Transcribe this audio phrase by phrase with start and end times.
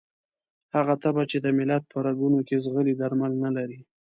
[0.75, 3.79] هغه تبه چې د ملت په رګونو کې ځغلي درمل نه لري.